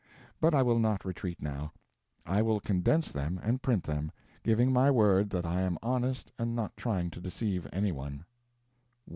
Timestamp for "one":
7.91-8.25